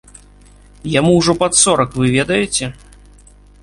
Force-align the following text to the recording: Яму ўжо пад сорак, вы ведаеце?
Яму 0.99 1.11
ўжо 1.19 1.37
пад 1.43 1.53
сорак, 1.63 1.89
вы 2.01 2.05
ведаеце? 2.19 2.75